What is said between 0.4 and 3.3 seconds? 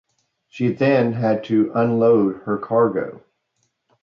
She then had to unload her cargo.